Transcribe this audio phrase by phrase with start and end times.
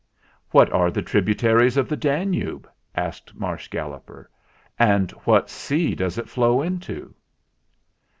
[0.49, 4.31] "What are the tributaries of the Danube?" asked Marsh Galloper.
[4.79, 7.13] "And what sea does it flow into?"